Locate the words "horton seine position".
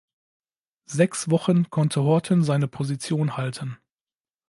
2.01-3.37